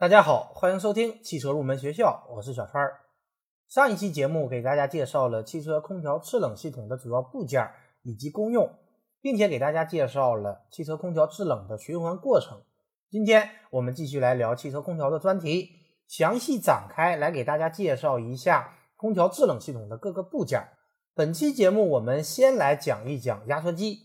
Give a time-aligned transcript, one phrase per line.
[0.00, 3.00] 大家好，欢迎收听汽车入门学校，我是小川儿。
[3.68, 8.78] 上一期节目给大家介绍了汽车空调制冷系统的主要部件以及功用，
[9.20, 12.62] 并且给大家介绍了汽车空调制冷的循环过程。
[13.10, 15.68] 今天我们继续来聊汽车空调的专题，
[16.08, 20.66] 详细展开来给大家介绍一下空调制冷系统的各个部件。
[21.12, 23.98] 本期节目我们先来讲一讲压缩机。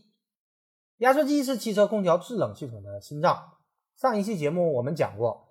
[0.98, 3.54] 压缩机是汽车空调制冷系统的心脏。
[3.96, 5.45] 上一期节目我们讲过，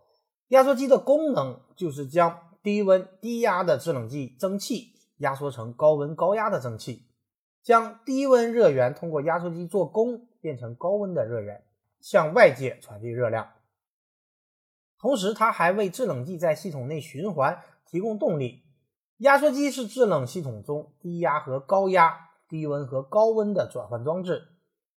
[0.49, 7.07] 压缩机的功能就是将低温低压的制冷剂蒸汽压缩成高温高压的蒸汽，
[7.62, 11.65] 将低温热源通过压缩机做功变成高温的热源，
[12.01, 13.49] 向外界传递热量。
[14.99, 18.63] 同时，它还为制冷剂在系统内循环提供动力。
[19.19, 24.49] 压缩机是制冷系统中低压和高压、低温和高温的转换装置。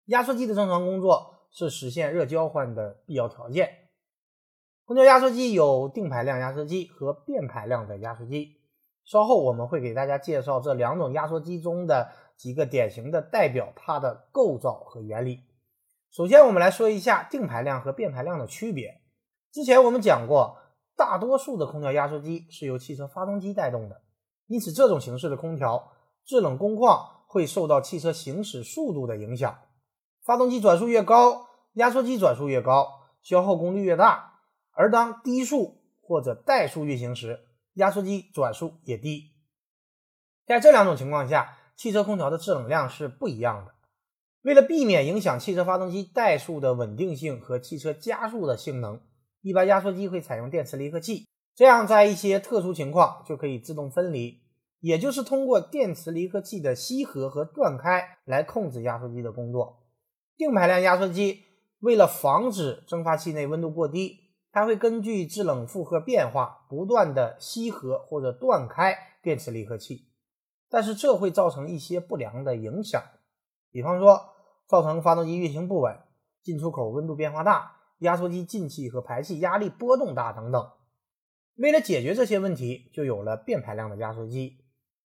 [0.05, 3.84] 压缩机的正常工作是实现热交换的必要条件。
[4.85, 8.57] 空调压缩机有定排量压缩机和变排量的压缩机。
[9.03, 15.39] 稍后我们会给大家介绍这两种压缩机中的几个典型的代表它的构造和原理。
[16.11, 19.01] 首先，我们来说一下定排量和变排量的区别。
[19.51, 20.57] 之前我们讲过，
[20.95, 24.01] 大多数的空调压缩机是由汽车发动机带动的。
[24.45, 29.57] 因此，这种形式的空调制冷工况会受到汽车行驶速度的影响。
[30.23, 32.87] 发动机转速越高，压缩机转速越高，
[33.23, 34.33] 消耗功率越大。
[34.75, 37.39] 而当低速或者怠速运行时，
[37.73, 39.31] 压缩机转速也低。
[40.45, 43.73] 在这两种情况下，汽车空调的制冷量是不一样的。
[44.43, 49.01] 为了避免影响汽车发动机怠速的稳定性和汽车加速的性能，
[49.41, 51.25] 一般压缩机会采用电磁离合器。
[51.55, 54.41] 这样，在一些特殊情况就可以自动分离，
[54.81, 59.81] 也就是通过电磁离合器的吸合和断开来控制压缩机的工作。
[60.37, 61.43] 定排量压缩机
[61.79, 64.19] 为了防止蒸发器内温度过低，
[64.55, 70.07] 它会根据制冷负荷变化不断的吸合或者断开电磁离合器，
[70.69, 73.03] 但是这会造成一些不良的影响，
[73.69, 74.29] 比方说
[74.65, 75.99] 造成发动机运行不稳、
[76.41, 80.71] 进出口温度变化大、压缩机进气和排气压力波动大等等。
[81.57, 84.59] 为了解决这些问题，就有了变排量的压缩机。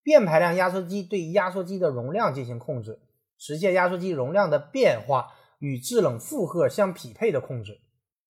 [0.03, 3.01] 变排量压缩机对压缩机的容量进行控制，
[3.39, 7.81] 实现压缩机容量的变化与制冷负荷相匹配的控制。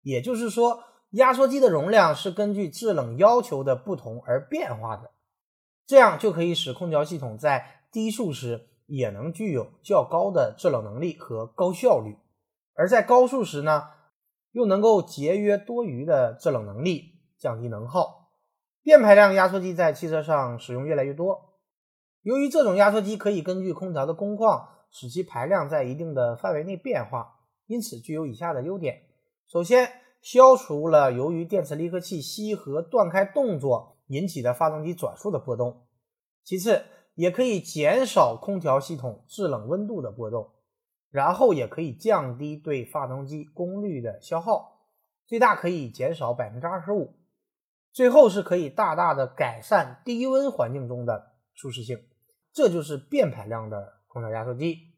[0.02, 5.10] 也就是说，压缩机的容量是根据制冷要求的不同而变化的。
[5.86, 12.16] 这样就可以使空调系统在低速时也能具有较高的制冷能力和高效率，
[12.74, 13.88] 而在高速时呢，
[14.52, 17.14] 又能够节约多余的制冷能力。
[17.38, 18.30] 降低能耗，
[18.82, 21.52] 变排量压缩机在汽车上使用越来越多。
[22.22, 29.02] 由于这种压缩机可以根据空调的工况使其排量在一定的范围内变化，因此具有以下的优点：
[29.46, 29.86] 首先，
[30.26, 35.86] 消除了由于电磁离合器吸合断开动作引起的发动机转速的波动；
[36.42, 36.82] 其次，
[37.14, 40.50] 也可以减少空调系统制冷温度的波动，
[41.10, 44.88] 然后也可以降低对发动机功率的消耗，
[45.26, 47.14] 最大可以减少百分之二十五。
[47.92, 52.04] 最后是可以大大的改善低温环境中的舒适性，
[52.52, 54.95] 这就是变排量的空调压缩机。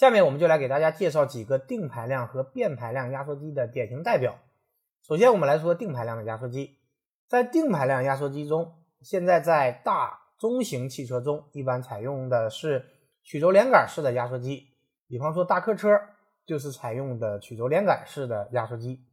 [0.00, 4.38] 下面我们就来给大家介绍几个定排量和变排量压缩机的典型代表。
[5.06, 6.78] 首先，我们来说定排量的压缩机。
[7.28, 12.82] 在定排量压缩机中，现在在大中型汽车中一般采用的是
[13.22, 14.68] 曲轴连杆式的压缩机，
[15.06, 16.00] 比方说大客车
[16.46, 19.04] 就是采用的曲轴连杆式的压缩机。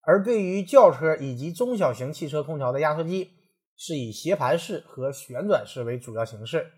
[0.00, 3.32] 而对于轿车以及中小型汽车空调的压缩机，
[3.76, 6.72] 是以斜盘式和旋转式为主要形式。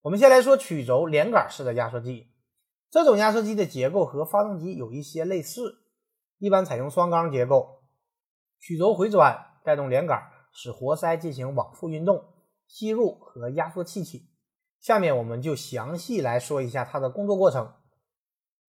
[0.00, 2.28] 我们先来说曲轴连杆式的压缩机，
[2.90, 5.78] 这种压缩机的结构和发动机有一些类似，
[6.38, 7.82] 一般采用双缸结构，
[8.58, 10.22] 曲轴回转带动连杆，
[10.52, 12.24] 使活塞进行往复运动，
[12.66, 14.30] 吸入和压缩气体。
[14.80, 17.72] 下面我们就详细来说一下它的工作过程。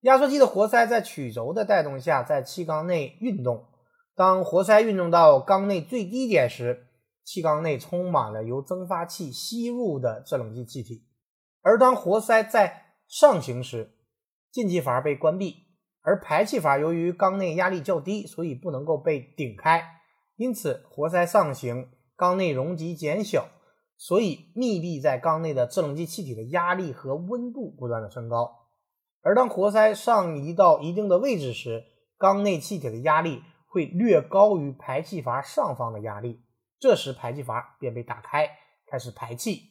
[0.01, 3.67] 压缩机的活塞在曲轴的带动下，在气缸内运动。
[4.15, 6.87] 当活塞运动到缸内最低点时，
[7.23, 11.05] 气缸内充满了由蒸发器吸入的制冷剂气体；
[11.61, 13.93] 而当活塞在上行时，
[14.51, 15.67] 进气阀被关闭，
[16.01, 19.83] 而排气阀由于缸内压力较低，所以不能够被顶开，
[20.35, 23.47] 因此活塞上行，缸内容积减小，
[23.97, 28.67] 所以密闭在缸内的制冷剂气体的压力和温度不断的升高。
[29.21, 31.83] 而当活塞上移到一定的位置时，
[32.17, 33.43] 缸内气体的压力。
[33.71, 36.41] 会略高于排气阀上方的压力，
[36.79, 38.49] 这时排气阀便被打开，
[38.87, 39.61] 开始排气。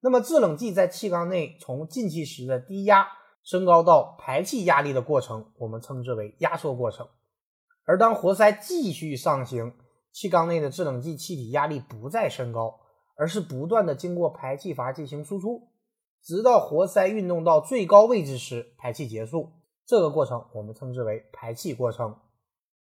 [0.00, 3.06] 那么制冷剂在气缸内从进气时的低压
[3.44, 7.06] 升高到排气压力的过程，我们称之为压缩过程。
[7.84, 9.74] 而当活塞继续上行，
[10.10, 12.80] 气缸内的制冷剂气体压力不再升高，
[13.16, 15.68] 而是不断的经过排气阀进行输出，
[16.22, 19.52] 直到活塞运动到最高位置时排气结束。
[19.86, 22.16] 这个过程我们称之为排气过程。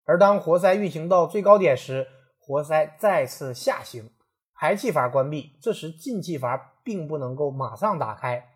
[0.05, 2.07] 而当活塞运行到最高点时，
[2.39, 4.09] 活塞再次下行，
[4.55, 8.49] 排气阀关闭，这时进气阀并不能够马上打开，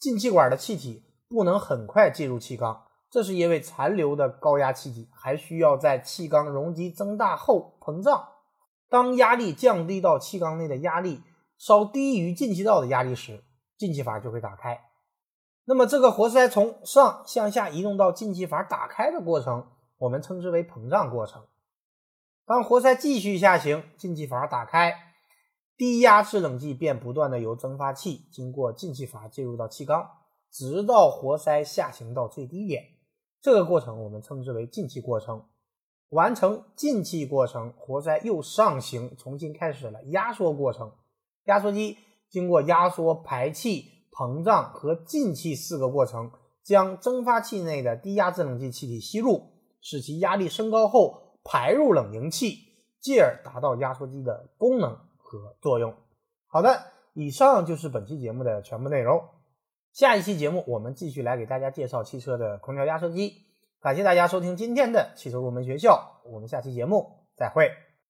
[0.00, 2.84] 进气管的气体不能很快进入气缸。
[3.10, 8.28] 这是因为残留的高压气体还需要在气缸容积增大后膨胀。
[8.88, 11.22] 当压力降低到气缸内的压力
[11.56, 13.44] 稍低于进气道的压力时，
[13.76, 14.80] 进气阀就会打开。
[15.64, 19.66] 那么，这个活塞从上向下移动到进气阀打开的过程，
[19.98, 21.44] 我们称之为膨胀过程。
[22.46, 24.94] 当活塞继续下行，进气阀打开，
[25.76, 30.08] 低压制冷剂便不断的由蒸发器经过进气阀进入到气缸，
[30.50, 32.82] 直到活塞下行到最低点。
[33.40, 35.44] 这个过程我们称之为进气过程。
[36.10, 40.90] 完成进气过程，活塞又上行，重新开始了压缩过程。
[41.44, 41.98] 压缩机
[42.30, 46.30] 经过压缩、排气、膨胀和进气四个过程，
[46.62, 49.52] 将蒸发器内的低压制冷剂气体吸入，
[49.82, 52.56] 使其压力升高后排入冷凝器，
[53.00, 55.94] 继而达到压缩机的功能和作用。
[56.46, 59.22] 好的，以上就是本期节目的全部内容。
[59.98, 63.48] 下一期节目，我们继续来给大家介绍汽车的空调压缩机。
[63.80, 67.72] 感谢大家收听今天的汽车入门学校，我们下期节目再会。